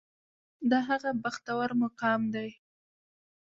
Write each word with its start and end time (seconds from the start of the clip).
دا 0.69 0.79
هغه 0.89 1.09
بختور 1.23 1.69
مقام 1.81 2.21
دی. 2.33 2.49